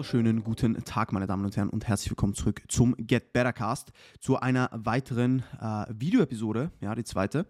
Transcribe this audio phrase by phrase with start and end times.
[0.00, 3.92] wunderschönen guten Tag, meine Damen und Herren, und herzlich willkommen zurück zum Get Better Cast,
[4.18, 7.44] zu einer weiteren äh, Videoepisode, ja, die zweite.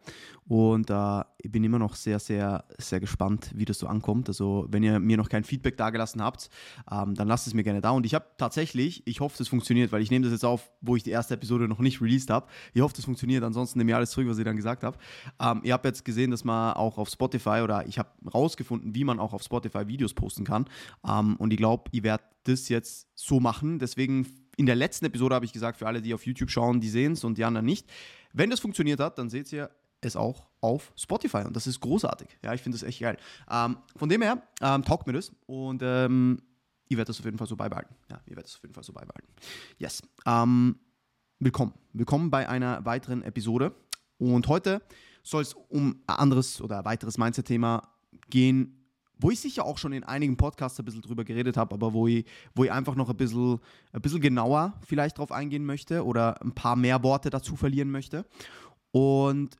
[0.48, 4.26] Und äh, ich bin immer noch sehr, sehr, sehr gespannt, wie das so ankommt.
[4.26, 6.50] Also, wenn ihr mir noch kein Feedback dagelassen habt,
[6.90, 7.90] ähm, dann lasst es mir gerne da.
[7.90, 10.96] Und ich habe tatsächlich, ich hoffe, das funktioniert, weil ich nehme das jetzt auf, wo
[10.96, 12.48] ich die erste Episode noch nicht released habe.
[12.74, 14.98] Ich hoffe, das funktioniert, ansonsten nehme ich alles zurück, was ich dann gesagt habe.
[15.40, 19.04] Ähm, ihr habt jetzt gesehen, dass man auch auf Spotify oder ich habe rausgefunden, wie
[19.04, 20.64] man auch auf Spotify Videos posten kann.
[21.08, 23.78] Ähm, und ich glaube, ihr werdet das jetzt so machen.
[23.78, 24.26] Deswegen
[24.56, 27.12] in der letzten Episode habe ich gesagt, für alle, die auf YouTube schauen, die sehen
[27.12, 27.88] es und die anderen nicht.
[28.32, 32.28] Wenn das funktioniert hat, dann seht ihr es auch auf Spotify und das ist großartig.
[32.42, 33.16] Ja, ich finde das echt geil.
[33.50, 36.42] Ähm, von dem her ähm, taugt mir das und ähm,
[36.88, 37.94] ihr werdet das auf jeden Fall so beibehalten.
[38.10, 39.28] Ja, ihr werdet das auf jeden Fall so beibehalten.
[39.78, 40.02] Yes.
[40.26, 40.78] Ähm,
[41.38, 41.74] willkommen.
[41.92, 43.74] Willkommen bei einer weiteren Episode.
[44.18, 44.82] Und heute
[45.22, 47.88] soll es um ein anderes oder weiteres Mindset-Thema
[48.28, 48.79] gehen,
[49.20, 52.06] wo ich sicher auch schon in einigen Podcasts ein bisschen drüber geredet habe, aber wo
[52.06, 52.24] ich,
[52.54, 53.60] wo ich einfach noch ein bisschen,
[53.92, 58.24] ein bisschen genauer vielleicht drauf eingehen möchte oder ein paar mehr Worte dazu verlieren möchte.
[58.92, 59.56] Und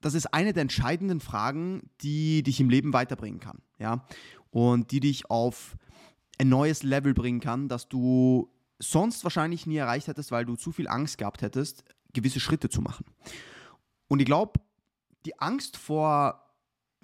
[0.00, 3.62] das ist eine der entscheidenden Fragen, die dich im Leben weiterbringen kann.
[3.78, 4.04] Ja?
[4.50, 5.76] Und die dich auf
[6.38, 10.70] ein neues Level bringen kann, das du sonst wahrscheinlich nie erreicht hättest, weil du zu
[10.70, 13.06] viel Angst gehabt hättest, gewisse Schritte zu machen.
[14.08, 14.60] Und ich glaube,
[15.24, 16.45] die Angst vor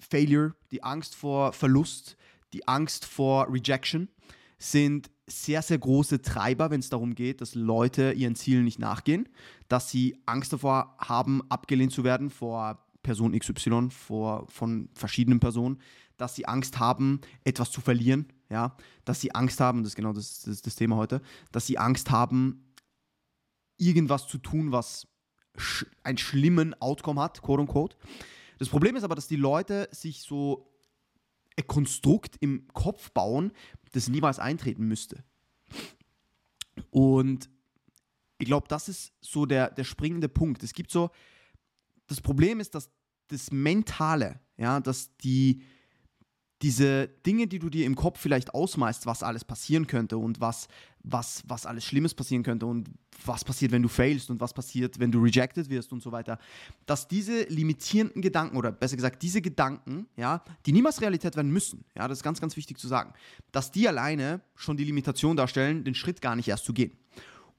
[0.03, 2.17] Failure, die Angst vor Verlust,
[2.53, 4.09] die Angst vor Rejection
[4.57, 9.29] sind sehr, sehr große Treiber, wenn es darum geht, dass Leute ihren Zielen nicht nachgehen,
[9.67, 15.79] dass sie Angst davor haben, abgelehnt zu werden vor Person XY, vor, von verschiedenen Personen,
[16.17, 20.13] dass sie Angst haben, etwas zu verlieren, ja, dass sie Angst haben, das ist genau
[20.13, 22.73] das, das, das Thema heute, dass sie Angst haben,
[23.77, 25.07] irgendwas zu tun, was
[25.57, 27.97] sch einen schlimmen Outcome hat, quote unquote.
[28.63, 30.71] Das Problem ist aber, dass die Leute sich so
[31.57, 33.51] ein Konstrukt im Kopf bauen,
[33.91, 35.25] das niemals eintreten müsste.
[36.89, 37.49] Und
[38.37, 40.63] ich glaube, das ist so der, der springende Punkt.
[40.63, 41.11] Es gibt so,
[42.07, 42.89] das Problem ist, dass
[43.27, 45.61] das Mentale, ja, dass die,
[46.63, 50.69] diese Dinge, die du dir im Kopf vielleicht ausmalst, was alles passieren könnte und was,
[51.03, 52.89] was, was alles Schlimmes passieren könnte und
[53.25, 56.39] was passiert, wenn du failst und was passiert, wenn du rejected wirst und so weiter,
[56.85, 61.83] dass diese limitierenden Gedanken oder besser gesagt diese Gedanken, ja, die niemals Realität werden müssen,
[61.97, 63.13] ja, das ist ganz, ganz wichtig zu sagen,
[63.51, 66.97] dass die alleine schon die Limitation darstellen, den Schritt gar nicht erst zu gehen.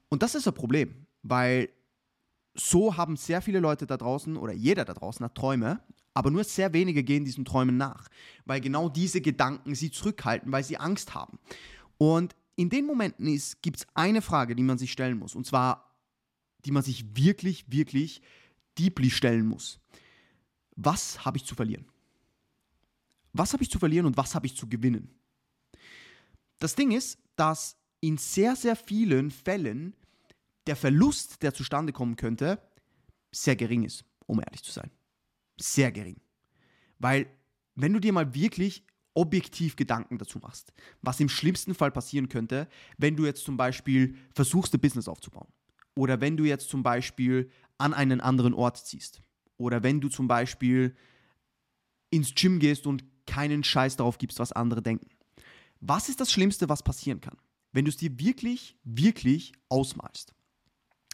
[0.09, 1.69] Und das ist ein Problem, weil
[2.55, 5.79] so haben sehr viele Leute da draußen oder jeder da draußen hat Träume
[6.15, 8.07] aber nur sehr wenige gehen diesen Träumen nach,
[8.45, 11.37] weil genau diese Gedanken sie zurückhalten, weil sie Angst haben.
[11.97, 13.25] Und in den Momenten
[13.61, 15.93] gibt es eine Frage, die man sich stellen muss, und zwar,
[16.63, 18.21] die man sich wirklich, wirklich
[18.79, 19.79] deeply stellen muss.
[20.77, 21.85] Was habe ich zu verlieren?
[23.33, 25.13] Was habe ich zu verlieren und was habe ich zu gewinnen?
[26.59, 29.93] Das Ding ist, dass in sehr, sehr vielen Fällen
[30.65, 32.61] der Verlust, der zustande kommen könnte,
[33.33, 34.89] sehr gering ist, um ehrlich zu sein
[35.57, 36.19] sehr gering.
[36.99, 37.27] Weil,
[37.75, 42.67] wenn du dir mal wirklich objektiv Gedanken dazu machst, was im schlimmsten Fall passieren könnte,
[42.97, 45.47] wenn du jetzt zum Beispiel versuchst, ein Business aufzubauen.
[45.95, 49.21] Oder wenn du jetzt zum Beispiel an einen anderen Ort ziehst.
[49.57, 50.95] Oder wenn du zum Beispiel
[52.09, 55.09] ins Gym gehst und keinen Scheiß darauf gibst, was andere denken.
[55.79, 57.37] Was ist das Schlimmste, was passieren kann?
[57.71, 60.33] Wenn du es dir wirklich, wirklich ausmalst.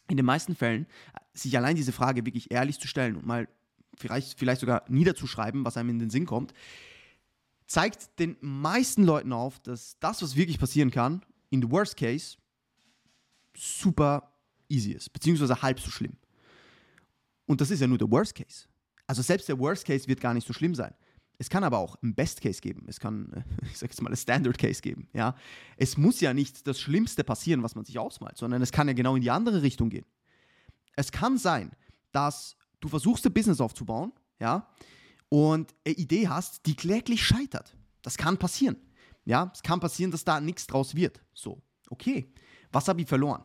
[0.07, 0.87] In den meisten Fällen,
[1.33, 3.47] sich allein diese Frage wirklich ehrlich zu stellen und mal
[4.01, 6.53] vielleicht, vielleicht sogar niederzuschreiben, was einem in den Sinn kommt,
[7.67, 12.37] zeigt den meisten Leuten auf, dass das, was wirklich passieren kann, in the worst case,
[13.55, 14.33] super
[14.67, 16.17] easy ist, beziehungsweise halb so schlimm.
[17.45, 18.67] Und das ist ja nur der Worst Case.
[19.07, 20.93] Also selbst der Worst Case wird gar nicht so schlimm sein.
[21.37, 22.85] Es kann aber auch ein Best Case geben.
[22.87, 25.09] Es kann, ich sag jetzt mal, ein Standard Case geben.
[25.11, 25.35] Ja?
[25.75, 28.93] Es muss ja nicht das Schlimmste passieren, was man sich ausmalt, sondern es kann ja
[28.93, 30.05] genau in die andere Richtung gehen.
[30.95, 31.71] Es kann sein,
[32.11, 34.67] dass du versuchst ein Business aufzubauen, ja,
[35.29, 37.77] und eine Idee hast, die kläglich scheitert.
[38.01, 38.75] Das kann passieren.
[39.23, 41.21] Ja, es kann passieren, dass da nichts draus wird.
[41.33, 42.33] So, okay.
[42.71, 43.43] Was habe ich verloren?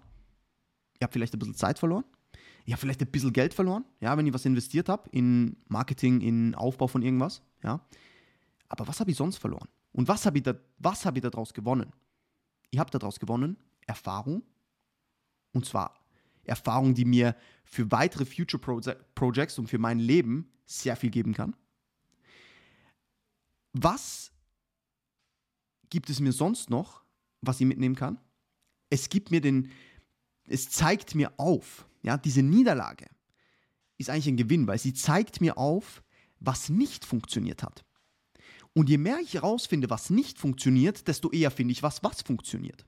[0.95, 2.05] Ich habe vielleicht ein bisschen Zeit verloren.
[2.65, 6.21] Ich habe vielleicht ein bisschen Geld verloren, ja, wenn ich was investiert habe in Marketing,
[6.21, 7.81] in Aufbau von irgendwas, ja.
[8.69, 9.69] Aber was habe ich sonst verloren?
[9.93, 11.93] Und was habe ich, da, hab ich daraus gewonnen?
[12.71, 13.57] Ich habe daraus gewonnen
[13.87, 14.43] Erfahrung,
[15.53, 15.95] und zwar
[16.49, 18.61] Erfahrung, die mir für weitere Future
[19.15, 21.57] Projects und für mein Leben sehr viel geben kann.
[23.73, 24.33] Was
[25.91, 27.05] gibt es mir sonst noch,
[27.41, 28.19] was ich mitnehmen kann?
[28.91, 29.71] Es gibt mir den,
[30.45, 33.07] es zeigt mir auf, ja, diese Niederlage
[33.99, 36.03] ist eigentlich ein Gewinn, weil sie zeigt mir auf,
[36.39, 37.85] was nicht funktioniert hat.
[38.75, 42.85] Und je mehr ich herausfinde, was nicht funktioniert, desto eher finde ich was, was funktioniert.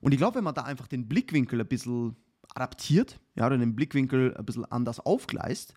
[0.00, 2.16] Und ich glaube, wenn man da einfach den Blickwinkel ein bisschen
[2.54, 5.74] adaptiert, ja, oder den Blickwinkel ein bisschen anders aufgleist,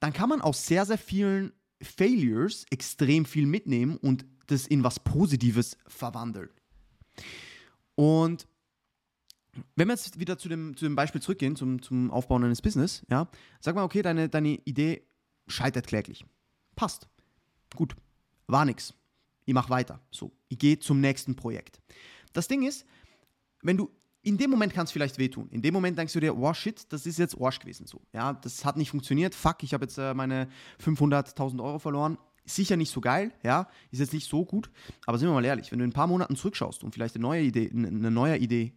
[0.00, 1.52] dann kann man aus sehr, sehr vielen
[1.82, 6.50] Failures extrem viel mitnehmen und das in was Positives verwandeln.
[7.94, 8.46] Und
[9.74, 13.04] wenn wir jetzt wieder zu dem, zu dem Beispiel zurückgehen, zum, zum Aufbauen eines Business,
[13.10, 13.28] ja,
[13.60, 15.02] sag mal, okay, deine, deine Idee
[15.48, 16.24] scheitert kläglich.
[16.76, 17.08] Passt.
[17.74, 17.96] Gut.
[18.46, 18.94] War nix.
[19.44, 20.00] Ich mach weiter.
[20.10, 21.80] So, ich gehe zum nächsten Projekt.
[22.32, 22.86] Das Ding ist,
[23.62, 23.90] wenn du
[24.28, 25.48] in dem Moment kann es vielleicht wehtun.
[25.50, 28.02] In dem Moment denkst du dir, oh shit, das ist jetzt Arsch gewesen so.
[28.12, 29.34] Ja, das hat nicht funktioniert.
[29.34, 30.48] Fuck, ich habe jetzt äh, meine
[30.84, 32.18] 500.000 Euro verloren.
[32.44, 34.70] Sicher nicht so geil, ja, ist jetzt nicht so gut.
[35.06, 37.22] Aber sind wir mal ehrlich, wenn du in ein paar Monaten zurückschaust und vielleicht eine
[37.22, 38.72] neue Idee, eine neue Idee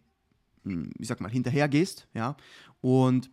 [0.64, 2.36] hm, ich sag mal, hinterher gehst, ja,
[2.80, 3.30] und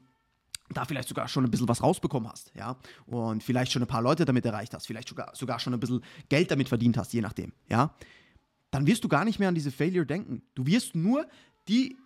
[0.72, 4.02] da vielleicht sogar schon ein bisschen was rausbekommen hast, ja, und vielleicht schon ein paar
[4.02, 7.22] Leute damit erreicht hast, vielleicht sogar, sogar schon ein bisschen Geld damit verdient hast, je
[7.22, 7.96] nachdem, ja,
[8.72, 10.44] dann wirst du gar nicht mehr an diese Failure denken.
[10.54, 11.28] Du wirst nur
[11.68, 11.98] die,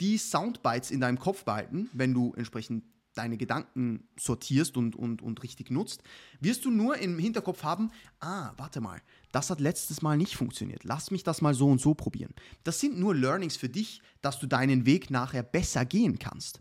[0.00, 5.42] die Soundbites in deinem Kopf behalten, wenn du entsprechend deine Gedanken sortierst und, und, und
[5.42, 6.02] richtig nutzt,
[6.40, 9.00] wirst du nur im Hinterkopf haben, ah, warte mal,
[9.32, 12.34] das hat letztes Mal nicht funktioniert, lass mich das mal so und so probieren.
[12.64, 16.60] Das sind nur Learnings für dich, dass du deinen Weg nachher besser gehen kannst.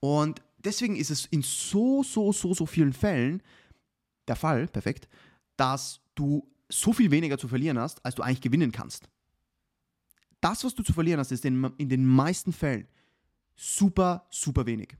[0.00, 3.42] Und deswegen ist es in so, so, so, so vielen Fällen
[4.28, 5.08] der Fall, perfekt,
[5.56, 9.08] dass du so viel weniger zu verlieren hast, als du eigentlich gewinnen kannst.
[10.42, 12.86] Das, was du zu verlieren hast, ist in, in den meisten Fällen
[13.56, 14.96] super, super wenig.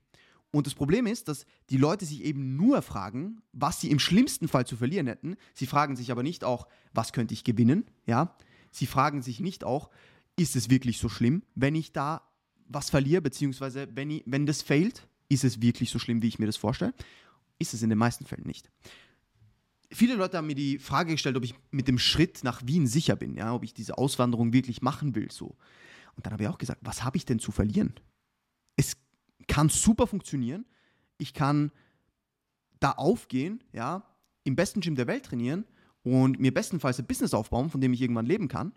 [0.51, 4.47] Und das Problem ist, dass die Leute sich eben nur fragen, was sie im schlimmsten
[4.47, 5.35] Fall zu verlieren hätten.
[5.53, 7.85] Sie fragen sich aber nicht auch, was könnte ich gewinnen?
[8.05, 8.37] Ja?
[8.71, 9.89] Sie fragen sich nicht auch,
[10.37, 12.21] ist es wirklich so schlimm, wenn ich da
[12.67, 16.39] was verliere, beziehungsweise wenn, ich, wenn das failt, ist es wirklich so schlimm, wie ich
[16.39, 16.93] mir das vorstelle?
[17.59, 18.71] Ist es in den meisten Fällen nicht.
[19.93, 23.15] Viele Leute haben mir die Frage gestellt, ob ich mit dem Schritt nach Wien sicher
[23.15, 25.31] bin, ja, ob ich diese Auswanderung wirklich machen will.
[25.31, 25.55] So.
[26.15, 27.93] Und dann habe ich auch gesagt, was habe ich denn zu verlieren?
[28.75, 28.97] Es
[29.47, 30.65] kann super funktionieren.
[31.17, 31.71] Ich kann
[32.79, 34.03] da aufgehen, ja,
[34.43, 35.65] im besten Gym der Welt trainieren
[36.03, 38.73] und mir bestenfalls ein Business aufbauen, von dem ich irgendwann leben kann.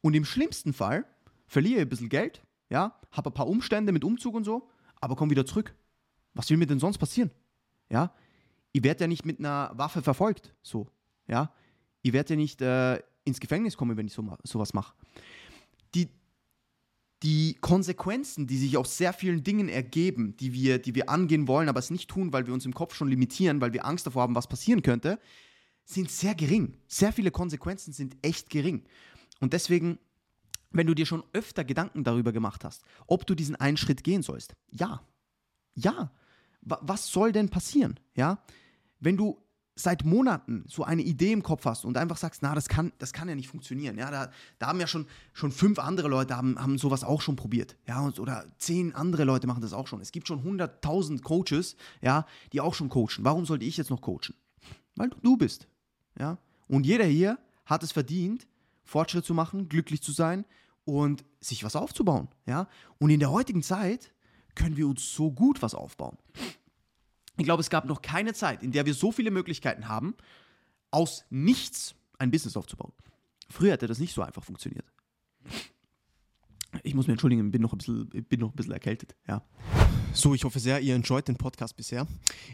[0.00, 1.04] Und im schlimmsten Fall
[1.46, 4.70] verliere ich ein bisschen Geld, ja, habe ein paar Umstände mit Umzug und so,
[5.00, 5.74] aber komme wieder zurück.
[6.34, 7.30] Was will mir denn sonst passieren?
[7.90, 8.14] Ja,
[8.72, 10.88] ich werde ja nicht mit einer Waffe verfolgt, so,
[11.26, 11.52] ja.
[12.02, 14.94] Ich werde ja nicht äh, ins Gefängnis kommen, wenn ich so, sowas mache.
[15.94, 16.08] Die,
[17.22, 21.68] die Konsequenzen, die sich aus sehr vielen Dingen ergeben, die wir, die wir angehen wollen,
[21.68, 24.22] aber es nicht tun, weil wir uns im Kopf schon limitieren, weil wir Angst davor
[24.22, 25.18] haben, was passieren könnte,
[25.84, 26.76] sind sehr gering.
[26.86, 28.84] Sehr viele Konsequenzen sind echt gering.
[29.40, 29.98] Und deswegen,
[30.70, 34.22] wenn du dir schon öfter Gedanken darüber gemacht hast, ob du diesen einen Schritt gehen
[34.22, 35.02] sollst, ja,
[35.74, 36.12] ja,
[36.68, 37.98] was soll denn passieren?
[38.14, 38.42] Ja,
[39.00, 39.38] wenn du
[39.78, 43.12] seit Monaten so eine Idee im Kopf hast und einfach sagst, na, das kann, das
[43.12, 43.96] kann ja nicht funktionieren.
[43.96, 47.36] Ja, da, da haben ja schon, schon fünf andere Leute haben, haben sowas auch schon
[47.36, 47.76] probiert.
[47.86, 50.00] Ja, und, oder zehn andere Leute machen das auch schon.
[50.00, 53.24] Es gibt schon hunderttausend Coaches, ja, die auch schon coachen.
[53.24, 54.34] Warum sollte ich jetzt noch coachen?
[54.96, 55.68] Weil du, bist.
[56.18, 58.48] Ja, und jeder hier hat es verdient,
[58.82, 60.44] Fortschritt zu machen, glücklich zu sein
[60.84, 62.28] und sich was aufzubauen.
[62.46, 62.68] Ja,
[62.98, 64.12] und in der heutigen Zeit
[64.56, 66.18] können wir uns so gut was aufbauen.
[67.38, 70.14] Ich glaube, es gab noch keine Zeit, in der wir so viele Möglichkeiten haben,
[70.90, 72.92] aus nichts ein Business aufzubauen.
[73.48, 74.84] Früher hätte das nicht so einfach funktioniert.
[76.82, 79.42] Ich muss mir entschuldigen, bin noch ein bisschen, bin noch ein bisschen erkältet, ja.
[80.12, 82.06] So, ich hoffe sehr, ihr enjoyt den Podcast bisher.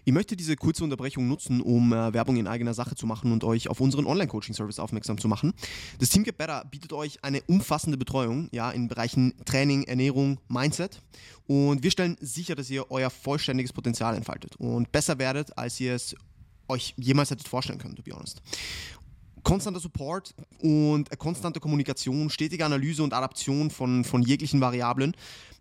[0.04, 3.42] Ich möchte diese kurze Unterbrechung nutzen, um äh, Werbung in eigener Sache zu machen und
[3.44, 5.54] euch auf unseren Online-Coaching-Service aufmerksam zu machen.
[5.98, 11.00] Das Team Get Better bietet euch eine umfassende Betreuung ja, in Bereichen Training, Ernährung, Mindset.
[11.46, 15.94] Und wir stellen sicher, dass ihr euer vollständiges Potenzial entfaltet und besser werdet, als ihr
[15.94, 16.14] es
[16.68, 18.40] euch jemals hättet vorstellen können, to be honest
[19.44, 25.14] konstanter Support und konstante Kommunikation, stetige Analyse und Adaption von, von jeglichen Variablen.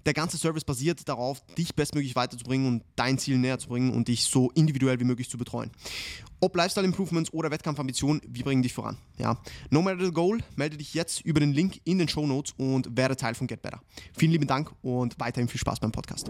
[0.06, 4.08] Der ganze Service basiert darauf, dich bestmöglich weiterzubringen und dein Ziel näher zu bringen und
[4.08, 5.72] dich so individuell wie möglich zu betreuen.
[6.42, 8.98] Ob Lifestyle Improvements oder Wettkampfambition, wir bringen dich voran.
[9.18, 9.42] Ja.
[9.70, 12.98] No matter the goal, melde dich jetzt über den Link in den Show Notes und
[12.98, 13.82] werde Teil von Get Better.
[14.14, 16.30] Vielen lieben Dank und weiterhin viel Spaß beim Podcast.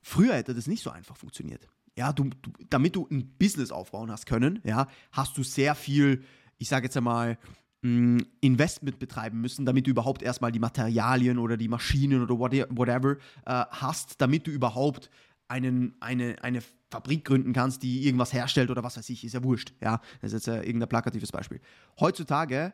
[0.00, 1.66] Früher hätte das nicht so einfach funktioniert.
[1.98, 6.24] Ja, du, du, damit du ein Business aufbauen hast können, ja, hast du sehr viel
[6.58, 7.38] ich sage jetzt einmal,
[7.82, 13.16] mm, Investment betreiben müssen, damit du überhaupt erstmal die Materialien oder die Maschinen oder whatever
[13.44, 15.10] äh, hast, damit du überhaupt
[15.48, 19.42] einen, eine, eine Fabrik gründen kannst, die irgendwas herstellt oder was weiß ich, ist ja
[19.42, 19.72] wurscht.
[19.80, 21.60] Ja, das ist jetzt äh, irgendein plakatives Beispiel.
[22.00, 22.72] Heutzutage,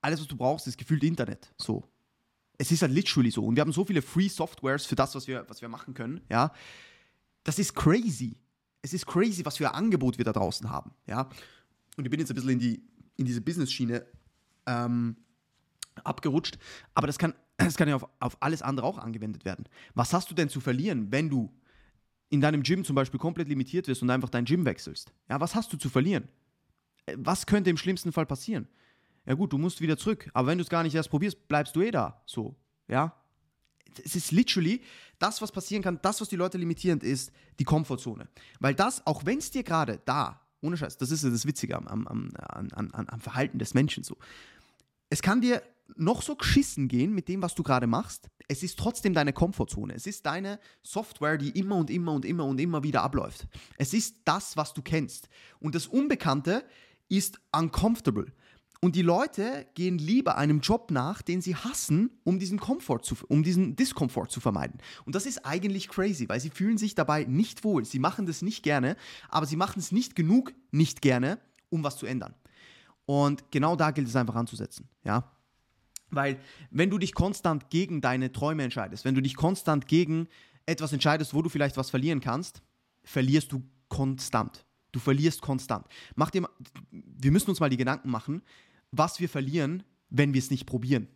[0.00, 1.54] alles, was du brauchst, ist gefühlt Internet.
[1.58, 1.84] So.
[2.56, 3.44] Es ist halt literally so.
[3.44, 6.20] Und wir haben so viele Free Softwares für das, was wir, was wir machen können.
[6.30, 6.52] Ja.
[7.42, 8.36] Das ist crazy.
[8.82, 10.92] Es ist crazy, was für ein Angebot wir da draußen haben.
[11.06, 11.28] Ja.
[11.96, 12.82] Und ich bin jetzt ein bisschen in die
[13.16, 14.04] in diese Business-Schiene
[14.66, 15.16] ähm,
[16.02, 16.58] abgerutscht.
[16.94, 19.66] Aber das kann, das kann ja auf, auf alles andere auch angewendet werden.
[19.94, 21.52] Was hast du denn zu verlieren, wenn du
[22.30, 25.12] in deinem Gym zum Beispiel komplett limitiert wirst und einfach dein Gym wechselst?
[25.28, 26.28] Ja, was hast du zu verlieren?
[27.06, 28.68] Äh, was könnte im schlimmsten Fall passieren?
[29.26, 30.30] Ja gut, du musst wieder zurück.
[30.34, 32.22] Aber wenn du es gar nicht erst probierst, bleibst du eh da.
[32.26, 32.56] So,
[32.88, 33.14] ja.
[34.04, 34.82] Es ist literally
[35.20, 38.28] das, was passieren kann, das, was die Leute limitierend ist, die Komfortzone.
[38.58, 41.76] Weil das, auch wenn es dir gerade da, ohne Scheiß, das ist ja das Witzige
[41.76, 44.16] am, am, am, am, Verhalten des Menschen so.
[45.10, 45.62] Es kann dir
[45.96, 48.28] noch so geschissen gehen mit dem, was du gerade machst.
[48.48, 49.94] Es ist trotzdem deine Komfortzone.
[49.94, 53.46] Es ist deine Software, die immer und immer und immer und immer wieder abläuft.
[53.76, 55.28] Es ist das, was du kennst.
[55.60, 56.64] Und das Unbekannte
[57.08, 58.32] ist uncomfortable.
[58.84, 63.16] Und die Leute gehen lieber einem Job nach, den sie hassen, um diesen Komfort zu,
[63.28, 64.78] um diesen Diskomfort zu vermeiden.
[65.06, 67.86] Und das ist eigentlich crazy, weil sie fühlen sich dabei nicht wohl.
[67.86, 68.96] Sie machen das nicht gerne,
[69.30, 71.38] aber sie machen es nicht genug nicht gerne,
[71.70, 72.34] um was zu ändern.
[73.06, 75.32] Und genau da gilt es einfach anzusetzen, ja.
[76.10, 76.38] Weil
[76.70, 80.28] wenn du dich konstant gegen deine Träume entscheidest, wenn du dich konstant gegen
[80.66, 82.60] etwas entscheidest, wo du vielleicht was verlieren kannst,
[83.02, 84.66] verlierst du konstant.
[84.92, 85.86] Du verlierst konstant.
[86.16, 86.46] Mach dir,
[86.90, 88.42] wir müssen uns mal die Gedanken machen,
[88.98, 91.08] was wir verlieren, wenn wir es nicht probieren.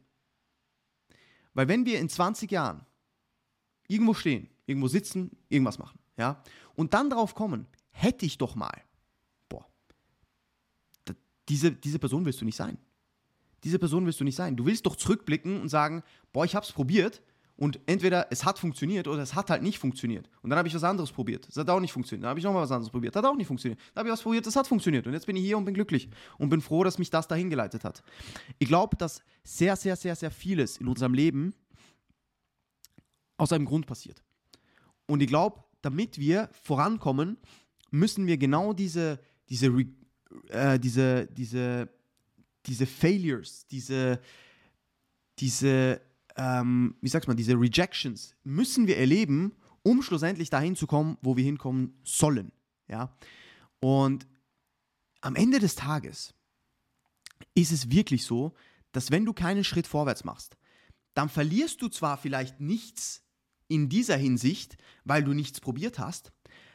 [1.54, 2.84] Weil wenn wir in 20 Jahren
[3.86, 6.42] irgendwo stehen, irgendwo sitzen, irgendwas machen, ja,
[6.74, 8.82] und dann drauf kommen, hätte ich doch mal,
[9.48, 9.66] boah,
[11.48, 12.78] diese, diese Person willst du nicht sein.
[13.64, 14.56] Diese Person willst du nicht sein.
[14.56, 17.22] Du willst doch zurückblicken und sagen, boah, ich habe es probiert
[17.58, 20.30] und entweder es hat funktioniert oder es hat halt nicht funktioniert.
[20.42, 21.48] Und dann habe ich was anderes probiert.
[21.48, 22.22] Das hat auch nicht funktioniert.
[22.22, 23.16] Dann habe ich nochmal was anderes probiert.
[23.16, 23.80] Hat auch nicht funktioniert.
[23.92, 25.08] Dann habe ich was probiert, das hat funktioniert.
[25.08, 26.08] Und jetzt bin ich hier und bin glücklich.
[26.38, 28.04] Und bin froh, dass mich das dahin geleitet hat.
[28.60, 31.52] Ich glaube, dass sehr, sehr, sehr, sehr vieles in unserem Leben
[33.38, 34.22] aus einem Grund passiert.
[35.06, 37.38] Und ich glaube, damit wir vorankommen,
[37.90, 39.66] müssen wir genau diese, diese,
[40.50, 41.88] äh, diese, diese,
[42.66, 44.20] diese Failures, diese,
[45.40, 46.00] diese
[46.38, 51.36] ähm, wie sagst man, diese Rejections müssen wir erleben, um schlussendlich dahin zu kommen, wo
[51.36, 52.52] wir hinkommen sollen.
[52.86, 53.16] Ja?
[53.80, 54.26] Und
[55.20, 56.32] am Ende des Tages
[57.54, 58.54] ist es wirklich so,
[58.92, 60.56] dass wenn du keinen Schritt vorwärts machst,
[61.14, 63.24] dann verlierst du zwar vielleicht nichts
[63.66, 66.32] in dieser Hinsicht, weil du nichts probiert hast,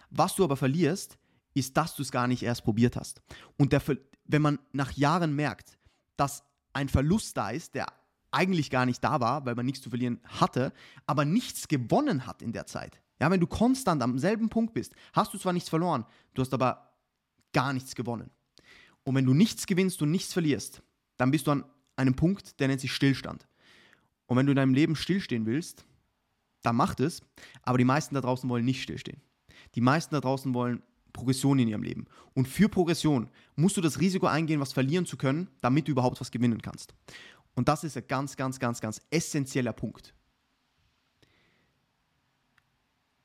[0.10, 1.18] was du aber verlierst,
[1.54, 3.22] ist, dass du es gar nicht erst probiert hast.
[3.58, 3.82] Und der,
[4.26, 5.78] wenn man nach Jahren merkt,
[6.18, 6.44] dass
[6.74, 7.88] ein Verlust da ist, der
[8.34, 10.74] eigentlich gar nicht da war, weil man nichts zu verlieren hatte,
[11.06, 13.00] aber nichts gewonnen hat in der Zeit.
[13.20, 16.54] Ja, wenn du konstant am selben Punkt bist, hast du zwar nichts verloren, du hast
[16.54, 16.94] aber
[17.54, 18.30] gar nichts gewonnen.
[19.04, 20.82] Und wenn du nichts gewinnst und nichts verlierst,
[21.18, 21.64] dann bist du an
[21.96, 23.48] einem Punkt, der nennt sich Stillstand.
[24.26, 25.86] Und wenn du in deinem Leben stillstehen willst,
[26.64, 27.22] dann mach es,
[27.62, 29.22] aber die meisten da draußen wollen nicht stillstehen.
[29.76, 32.08] Die meisten da draußen wollen Progression in ihrem Leben.
[32.34, 36.20] Und für Progression musst du das Risiko eingehen, was verlieren zu können, damit du überhaupt
[36.20, 36.96] was gewinnen kannst.
[37.56, 40.14] Und das ist ein ganz, ganz, ganz, ganz essentieller Punkt.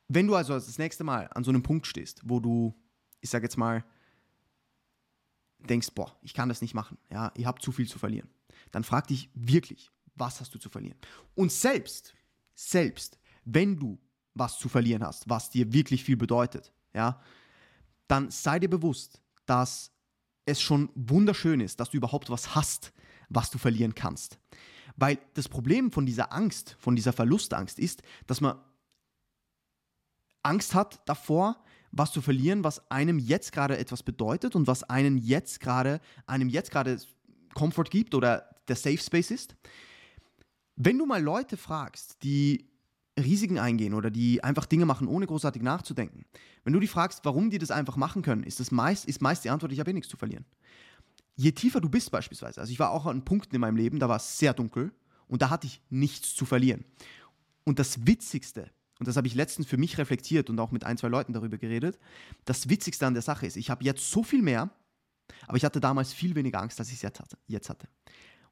[0.09, 2.75] Wenn du also das nächste Mal an so einem Punkt stehst, wo du,
[3.21, 3.85] ich sage jetzt mal,
[5.59, 8.29] denkst, boah, ich kann das nicht machen, ja, ich habe zu viel zu verlieren,
[8.71, 10.99] dann frag dich wirklich, was hast du zu verlieren?
[11.35, 12.15] Und selbst,
[12.55, 13.99] selbst, wenn du
[14.35, 17.21] was zu verlieren hast, was dir wirklich viel bedeutet, ja,
[18.07, 19.93] dann sei dir bewusst, dass
[20.47, 22.93] es schon wunderschön ist, dass du überhaupt was hast,
[23.29, 24.39] was du verlieren kannst.
[24.97, 28.59] Weil das Problem von dieser Angst, von dieser Verlustangst ist, dass man
[30.43, 35.19] Angst hat davor, was zu verlieren, was einem jetzt gerade etwas bedeutet und was einen
[35.19, 36.99] jetzt gerade, einem jetzt gerade
[37.55, 39.57] Comfort gibt oder der Safe Space ist.
[40.77, 42.69] Wenn du mal Leute fragst, die
[43.19, 46.25] Risiken eingehen oder die einfach Dinge machen, ohne großartig nachzudenken,
[46.65, 49.45] wenn du die fragst, warum die das einfach machen können, ist, das meist, ist meist
[49.45, 50.45] die Antwort, ich habe eh nichts zu verlieren
[51.39, 54.09] je tiefer du bist beispielsweise, also ich war auch an Punkten in meinem Leben, da
[54.09, 54.93] war es sehr dunkel
[55.29, 56.85] und da hatte ich nichts zu verlieren.
[57.65, 60.99] Und das Witzigste, und das habe ich letztens für mich reflektiert und auch mit ein,
[60.99, 61.99] zwei Leuten darüber geredet,
[62.45, 64.71] das Witzigste an der Sache ist, ich habe jetzt so viel mehr,
[65.47, 67.13] aber ich hatte damals viel weniger Angst, als ich es
[67.47, 67.89] jetzt hatte.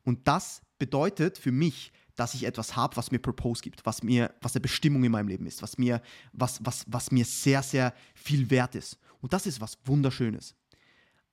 [0.04, 4.32] Und das bedeutet für mich, dass ich etwas habe, was mir Purpose gibt, was mir,
[4.40, 6.00] was eine Bestimmung in meinem Leben ist, was mir,
[6.32, 8.98] was, was, was mir sehr, sehr viel wert ist.
[9.20, 10.54] Und das ist was Wunderschönes.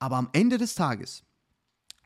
[0.00, 1.22] Aber am Ende des Tages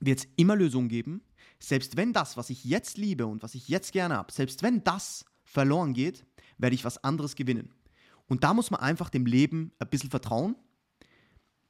[0.01, 1.23] wird es immer Lösungen geben.
[1.59, 4.85] Selbst wenn das, was ich jetzt liebe und was ich jetzt gerne habe, selbst wenn
[4.85, 6.25] das verloren geht,
[6.59, 7.71] werde ich was anderes gewinnen.
[8.27, 10.55] Und da muss man einfach dem Leben ein bisschen vertrauen.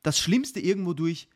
[0.03, 1.29] Das Schlimmste irgendwo durch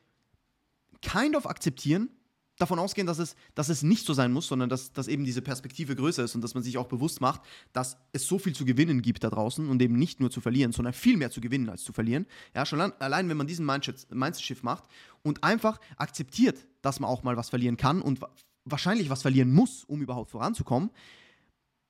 [1.00, 2.11] kind of akzeptieren,
[2.58, 5.42] davon ausgehen, dass es, dass es nicht so sein muss, sondern dass, dass eben diese
[5.42, 7.40] Perspektive größer ist und dass man sich auch bewusst macht,
[7.72, 10.72] dass es so viel zu gewinnen gibt da draußen und eben nicht nur zu verlieren,
[10.72, 12.26] sondern viel mehr zu gewinnen als zu verlieren.
[12.54, 14.84] Ja, schon allein, wenn man diesen Mindset-Shift macht
[15.22, 18.20] und einfach akzeptiert, dass man auch mal was verlieren kann und
[18.64, 20.90] wahrscheinlich was verlieren muss, um überhaupt voranzukommen,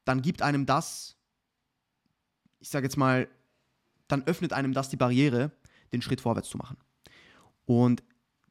[0.04, 1.16] dann gibt einem das,
[2.60, 3.28] ich sage jetzt mal,
[4.08, 5.50] dann öffnet einem das die Barriere,
[5.92, 6.76] den Schritt vorwärts zu machen.
[7.64, 8.02] Und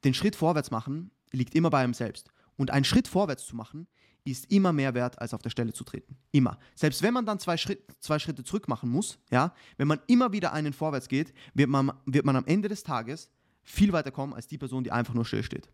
[0.03, 2.31] den Schritt vorwärts machen liegt immer bei einem selbst.
[2.57, 3.87] Und einen Schritt vorwärts zu machen,
[4.23, 6.15] ist immer mehr wert, als auf der Stelle zu treten.
[6.31, 6.59] Immer.
[6.75, 10.31] Selbst wenn man dann zwei, Schritt, zwei Schritte zurück machen muss, ja, wenn man immer
[10.31, 13.31] wieder einen vorwärts geht, wird man, wird man am Ende des Tages
[13.63, 15.69] viel weiter kommen als die Person, die einfach nur still steht.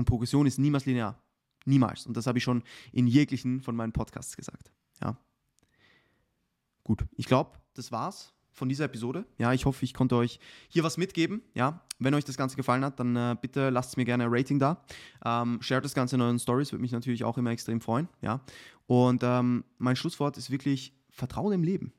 [0.00, 1.22] Und Progression ist niemals linear.
[1.66, 2.06] Niemals.
[2.06, 4.72] Und das habe ich schon in jeglichen von meinen Podcasts gesagt.
[5.02, 5.18] Ja.
[6.84, 9.26] Gut, ich glaube, das war's von dieser Episode.
[9.36, 10.40] Ja, ich hoffe, ich konnte euch
[10.70, 11.42] hier was mitgeben.
[11.52, 14.58] Ja, wenn euch das Ganze gefallen hat, dann äh, bitte lasst mir gerne ein Rating
[14.58, 14.82] da.
[15.22, 18.08] Ähm, shared das Ganze in euren Stories, würde mich natürlich auch immer extrem freuen.
[18.22, 18.40] Ja,
[18.86, 21.92] und ähm, mein Schlusswort ist wirklich: Vertrau dem Leben.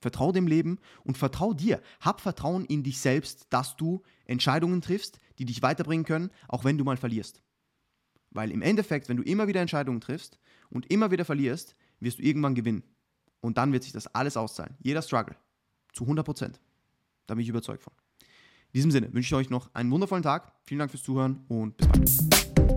[0.00, 1.80] Vertrau dem Leben und vertrau dir.
[2.00, 6.78] Hab Vertrauen in dich selbst, dass du Entscheidungen triffst, die dich weiterbringen können, auch wenn
[6.78, 7.42] du mal verlierst.
[8.30, 10.38] Weil im Endeffekt, wenn du immer wieder Entscheidungen triffst
[10.70, 12.82] und immer wieder verlierst, wirst du irgendwann gewinnen.
[13.40, 14.76] Und dann wird sich das alles auszahlen.
[14.80, 15.36] Jeder Struggle.
[15.92, 16.60] Zu 100 Prozent.
[17.26, 17.92] Da bin ich überzeugt von.
[18.72, 20.52] In diesem Sinne wünsche ich euch noch einen wundervollen Tag.
[20.64, 22.67] Vielen Dank fürs Zuhören und bis bald.